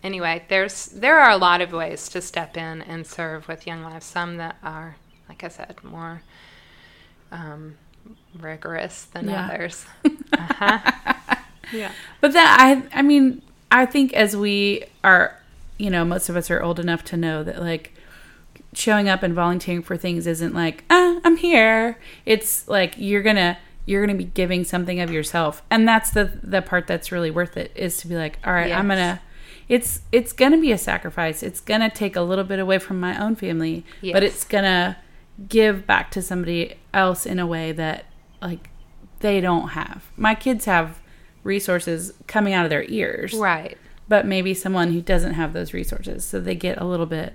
[0.03, 3.83] anyway, there's there are a lot of ways to step in and serve with Young
[3.83, 4.07] Lives.
[4.07, 4.97] Some that are,
[5.29, 6.23] like I said, more
[7.35, 7.77] um,
[8.39, 9.47] rigorous than Yeah.
[9.47, 9.87] others.
[10.33, 10.79] uh-huh.
[11.73, 11.93] Yeah.
[12.21, 15.41] But that I I mean, I think as we are,
[15.79, 17.93] you know, most of us are old enough to know that like
[18.73, 21.99] showing up and volunteering for things isn't like, ah, I'm here.
[22.27, 25.63] It's like you're gonna you're gonna be giving something of yourself.
[25.71, 28.73] And that's the the part that's really worth it is to be like, all right,
[28.73, 29.21] I'm gonna
[29.69, 31.43] it's it's gonna be a sacrifice.
[31.43, 34.97] It's gonna take a little bit away from my own family, but it's gonna
[35.49, 38.05] give back to somebody else in a way that
[38.41, 38.71] like
[39.21, 40.05] they don't have.
[40.17, 41.01] My kids have
[41.43, 43.77] resources coming out of their ears, Right.
[44.09, 47.35] but maybe someone who doesn't have those resources, so they get a little bit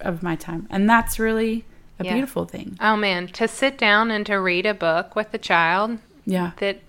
[0.00, 1.64] of my time, and that's really
[1.98, 2.12] a Yeah.
[2.14, 2.76] beautiful thing.
[2.80, 6.80] Oh man, to sit down and to read a book with a child Yeah, that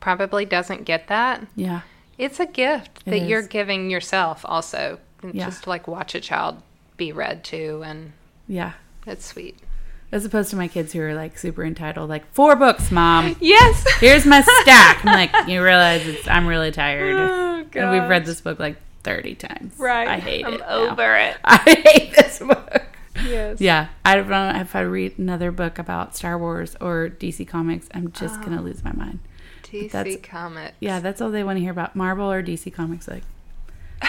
[0.00, 1.80] probably doesn't get that, yeah,
[2.16, 4.98] it's a gift It that you're giving yourself also.
[5.32, 5.46] Yeah.
[5.46, 6.60] Just to like watch a child
[6.98, 8.12] be read to and
[8.46, 8.72] yeah.
[9.06, 9.58] it's sweet.
[10.14, 13.34] As opposed to my kids who are like super entitled, like four books, mom.
[13.40, 13.84] Yes.
[13.98, 15.04] Here's my stack.
[15.04, 17.16] I'm like, you realize it's, I'm really tired.
[17.16, 19.74] Oh, and we've read this book like 30 times.
[19.76, 20.06] Right.
[20.06, 20.60] I hate I'm it.
[20.60, 20.92] now.
[20.92, 21.36] over it.
[21.44, 22.84] I hate this book.
[23.26, 23.60] Yes.
[23.60, 23.88] Yeah.
[24.04, 28.12] I don't know if I read another book about Star Wars or DC Comics, I'm
[28.12, 28.60] just going to ah.
[28.60, 29.18] lose my mind.
[29.64, 30.76] DC Comics.
[30.78, 33.08] Yeah, that's all they want to hear about Marvel or DC Comics.
[33.08, 33.24] Like,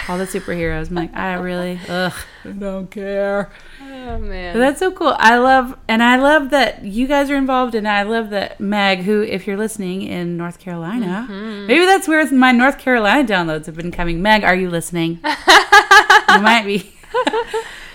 [0.08, 0.88] all the superheroes.
[0.88, 2.12] I'm like, I really, ugh,
[2.44, 3.50] I don't care.
[3.82, 4.54] Oh man.
[4.54, 5.14] But that's so cool.
[5.18, 9.00] I love, and I love that you guys are involved, and I love that Meg,
[9.00, 11.66] who, if you're listening in North Carolina, Mm-hmm.
[11.66, 14.22] maybe that's where my North Carolina downloads have been coming.
[14.22, 15.18] Meg, are you listening?
[15.24, 16.92] you might be.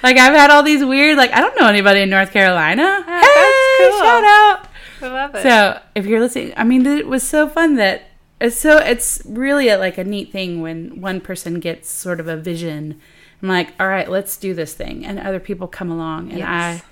[0.04, 3.04] like I've had all these weird, like I don't know anybody in North Carolina.
[3.06, 3.99] that's hey, cool.
[3.99, 4.67] shout out.
[5.01, 5.43] I love it.
[5.43, 8.04] So if you're listening, I mean, it was so fun that
[8.41, 12.27] it's so it's really a, like a neat thing when one person gets sort of
[12.27, 12.99] a vision.
[13.41, 16.82] I'm like, all right, let's do this thing, and other people come along, and Yes.
[16.82, 16.84] I,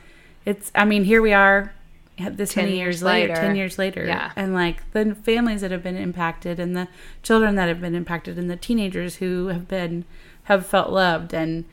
[0.46, 1.74] it's, I mean, here we are,
[2.18, 3.42] this 10 many years years later, later.
[3.48, 4.32] ten years later, Yeah.
[4.36, 6.88] and like the families that have been impacted, and the
[7.24, 10.06] children that have been impacted, and the teenagers who have been
[10.46, 11.66] have felt loved and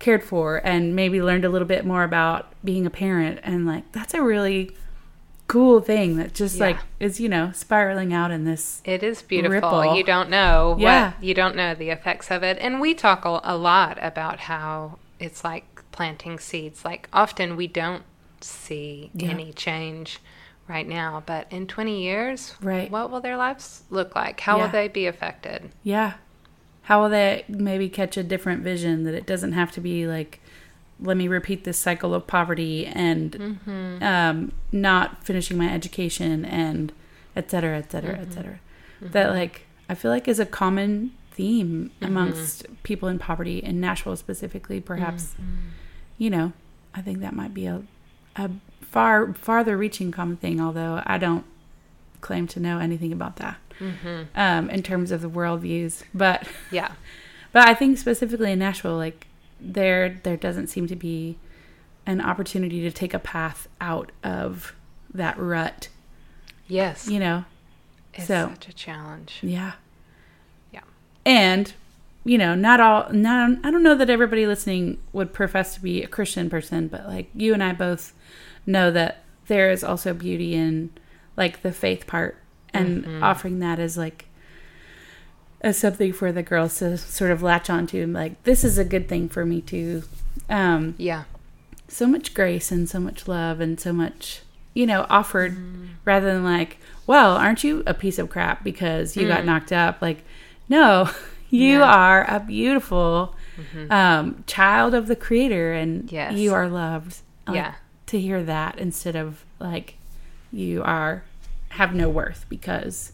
[0.00, 3.90] cared for, and maybe learned a little bit more about being a parent, and like
[3.92, 4.74] that's a really
[5.46, 6.66] cool thing that just Yeah.
[6.66, 9.52] like is you know spiraling out in this It is beautiful.
[9.54, 9.96] Ripple.
[9.96, 11.12] You don't know Yeah.
[11.12, 12.56] what you don't know the effects of it.
[12.60, 16.84] And we talk a, lot about how it's like planting seeds.
[16.84, 18.02] Like often we don't
[18.40, 19.28] see Yeah.
[19.30, 20.18] any change
[20.66, 22.90] right now, but in 20 years, Right.
[22.90, 24.40] what will their lives look like?
[24.40, 24.62] How Yeah.
[24.64, 25.70] will they be affected?
[25.82, 26.14] yeah
[26.88, 30.38] how will they maybe catch a different vision that it doesn't have to be like
[31.04, 34.02] let me repeat this cycle of poverty and Mm-hmm.
[34.02, 36.92] um, not finishing my education and
[37.36, 38.22] et cetera et cetera Mm-hmm.
[38.30, 38.60] et cetera
[39.00, 42.04] that like i feel like is a common theme Mm-hmm.
[42.06, 45.68] amongst people in poverty in nashville specifically perhaps Mm-hmm.
[46.18, 46.52] you know
[46.94, 47.82] i think that might be a,
[48.36, 51.44] a far farther reaching common thing although i don't
[52.20, 54.38] claim to know anything about that Mm-hmm.
[54.38, 56.04] um, in terms of the worldviews.
[56.14, 56.92] But Yeah.
[57.52, 59.26] but I think specifically in Nashville, like
[59.72, 61.38] there there doesn't seem to be
[62.06, 64.74] an opportunity to take a path out of
[65.12, 65.88] that rut.
[66.68, 67.08] Yes.
[67.08, 67.44] You know,
[68.12, 69.38] It's so- such a challenge.
[69.42, 69.72] yeah,
[70.72, 70.80] Yeah.
[71.24, 71.72] and
[72.26, 73.10] you know, not all.
[73.12, 77.06] Not I don't know that everybody listening would profess to be a Christian person, but
[77.06, 78.14] like you and I both
[78.66, 80.88] know that there is also beauty in
[81.36, 82.38] like the faith part
[82.72, 83.22] and Mhm.
[83.22, 84.24] offering that as like
[85.64, 88.84] as something for the girls to sort of latch onto and like this is a
[88.84, 90.02] good thing for me too
[90.50, 91.24] um Yeah.
[91.88, 94.42] so much grace and so much love and so much
[94.74, 95.56] you know offered
[96.04, 99.46] rather than like well aren't you a piece of crap because you got Mm.
[99.46, 100.22] knocked up like
[100.68, 101.08] no
[101.50, 101.84] you Yeah.
[101.94, 103.34] are a beautiful
[103.90, 106.34] um child of the creator and Yes.
[106.34, 107.74] you are loved Like, Yeah.
[108.06, 109.94] to hear that instead of like
[110.52, 111.22] you are
[111.70, 113.12] have no worth because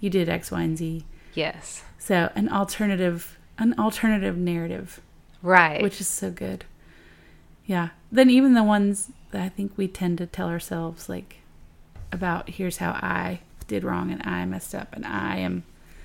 [0.00, 1.82] you did x y and z Yes.
[1.98, 5.00] so an alternative an alternative narrative
[5.42, 5.82] Right.
[5.82, 6.64] which is so good.
[7.66, 7.90] Yeah.
[8.12, 11.36] Then even the ones that I think we tend to tell ourselves like
[12.12, 15.62] about here's how I did wrong and I messed up and I am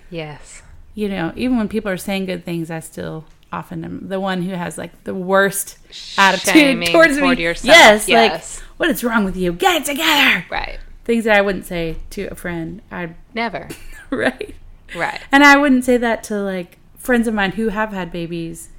[0.10, 0.62] yes.
[0.94, 4.44] you know, even when people are saying good things I still often am the one
[4.44, 5.78] who has like the worst
[6.18, 7.44] attitude Shaming towards toward me.
[7.44, 7.68] yourself.
[7.76, 8.60] Yes, Yes.
[8.60, 9.54] like what is wrong with you?
[9.54, 10.46] Get it together.
[10.50, 10.78] Right.
[11.06, 12.82] Things that I wouldn't say to a friend.
[12.92, 13.68] I Never.
[14.10, 14.56] right.
[14.96, 15.20] Right.
[15.32, 18.70] And I wouldn't say that to like friends of mine who have had babies.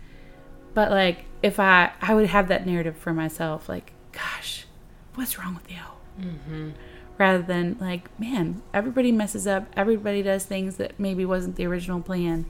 [0.75, 4.67] But like if I I would have that narrative for myself like gosh,
[5.15, 5.79] what's wrong with you?
[6.21, 6.71] Mm-hmm.
[7.19, 12.01] Rather than like man, everybody messes up, everybody does things that maybe wasn't the original
[12.01, 12.47] plan,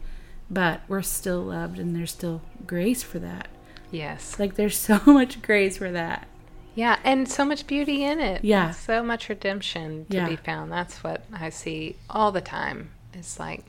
[0.51, 3.49] but we're still loved and there's still grace for that.
[3.91, 4.39] Yes.
[4.39, 6.27] Like there's so much grace for that.
[6.75, 8.45] Yeah, and so much beauty in it.
[8.45, 8.71] Yeah.
[8.73, 10.29] So much redemption to Yeah.
[10.29, 10.71] be found.
[10.71, 12.91] That's what I see all the time.
[13.19, 13.65] It's like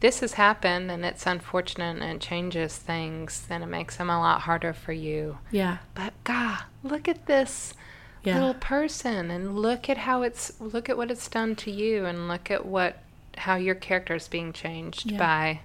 [0.00, 4.18] this has happened and it's unfortunate and it changes things, and it makes them a
[4.18, 5.38] lot harder for you.
[5.50, 5.78] Yeah.
[5.94, 7.74] But God, look at this
[8.22, 8.34] Yeah.
[8.34, 12.28] little person and look at how it's look at what it's done to you and
[12.28, 12.98] look at what
[13.38, 15.18] how your character is being changed Yeah.
[15.18, 15.60] by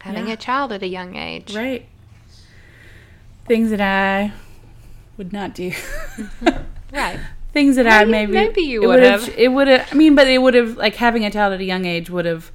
[0.00, 0.34] having Yeah.
[0.34, 1.54] a child at a young age.
[1.54, 1.86] Right.
[3.46, 4.32] Things that I
[5.16, 5.70] would not do.
[5.70, 6.48] Mm-hmm.
[6.90, 7.20] Right.
[7.52, 9.88] Things that I Maybe- maybe maybe you would would've- It would have.
[9.90, 12.26] I mean, but it would have like having a child at a young age would
[12.26, 12.50] have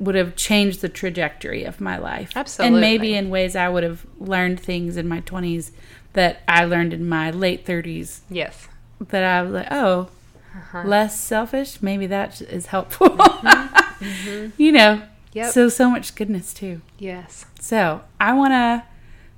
[0.00, 2.32] would have changed the trajectory of my life.
[2.34, 2.74] Absolutely.
[2.74, 5.70] And maybe in ways I would have learned things in my twenties
[6.14, 8.22] that I learned in my late thirties.
[8.28, 8.66] Yes.
[9.10, 10.08] That I was like, oh,
[10.56, 10.82] Uh-huh.
[10.84, 11.80] less selfish.
[11.80, 13.08] Maybe that is helpful.
[14.56, 14.96] You know.
[14.96, 15.04] Mm-hmm.
[15.34, 15.52] Yep.
[15.52, 16.80] So so much goodness too.
[16.98, 17.46] Yes.
[17.60, 18.82] So I want to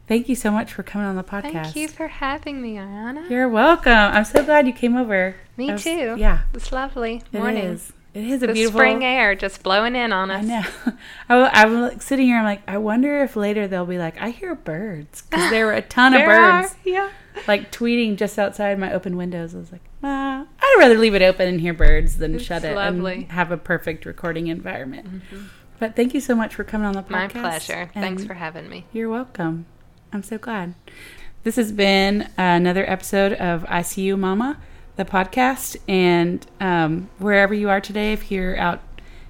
[0.06, 1.52] thank you so much for coming on the podcast.
[1.64, 3.28] Thank you for having me, Ariana.
[3.30, 3.92] You're welcome.
[3.92, 5.36] I'm so glad you came over.
[5.56, 6.16] Me was- too.
[6.18, 7.22] Yeah, It's lovely.
[7.32, 7.64] it Morning.
[7.64, 7.92] is.
[8.12, 10.44] It is a The beautiful spring air just blowing in on I us.
[10.46, 10.62] know.
[11.28, 12.38] I, I'm like sitting here.
[12.38, 15.72] I'm like, I wonder if later they'll be like, I hear birds because there were
[15.72, 17.10] a ton of birds are, Yeah.
[17.48, 19.52] like tweeting just outside my open windows.
[19.52, 22.62] I was like, well, I'd rather leave it open and hear birds than It's shut
[22.62, 23.14] it lovely.
[23.14, 25.06] and have a perfect recording environment.
[25.12, 25.46] Mm-hmm.
[25.80, 27.10] But thank you so much for coming on the podcast.
[27.34, 27.90] My pleasure.
[27.94, 28.84] Thanks for having me.
[28.92, 29.66] You're welcome.
[30.14, 30.74] I'm so glad.
[31.42, 34.58] This has been another episode of ICU Mama,
[34.94, 35.76] the podcast.
[35.88, 38.80] And um, wherever you are today, if you're out,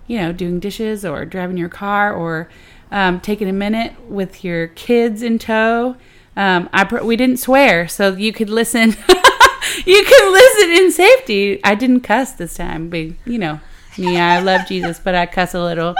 [0.07, 2.51] you know, doing dishes or driving your car or
[2.91, 5.97] um, taking a minute with your kids in tow,
[6.37, 8.91] um, I pr- we didn't swear, so you could listen.
[9.87, 11.65] you can listen in safety.
[11.65, 13.59] I didn't cuss this time, but you know
[13.97, 14.19] me.
[14.19, 15.95] I love Jesus, but I cuss a little.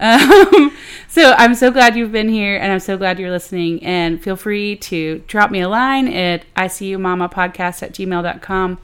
[0.00, 0.76] Um,
[1.08, 3.84] so I'm so glad you've been here and I'm so glad you're listening.
[3.84, 8.78] And feel free to drop me a line at icumamapodcast at gmail.com.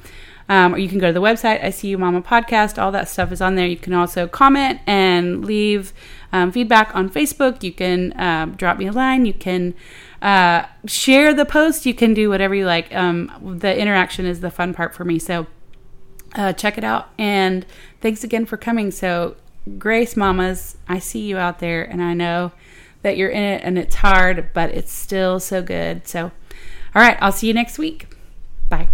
[0.48, 2.80] Um, or you can go to the website, ICU Podcast.
[2.80, 3.66] All that stuff is on there.
[3.66, 5.92] You can also comment and leave
[6.32, 7.62] um, feedback on Facebook.
[7.62, 9.26] You can um, drop me a line.
[9.26, 9.74] You can
[10.22, 11.84] uh, share the post.
[11.84, 12.94] You can do whatever you like.
[12.94, 15.18] Um, the interaction is the fun part for me.
[15.18, 15.48] So
[16.36, 17.10] uh, check it out.
[17.18, 17.66] And
[18.00, 18.90] thanks again for coming.
[18.90, 19.36] So,
[19.78, 22.52] Grace Mamas, I see you out there, and I know
[23.02, 26.06] that you're in it and it's hard, but it's still so good.
[26.06, 26.30] So,
[26.94, 28.08] all right, I'll see you next week.
[28.68, 28.88] Bye.